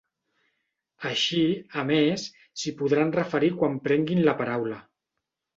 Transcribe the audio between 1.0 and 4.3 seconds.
Així, a més, s'hi podran referir quan prenguin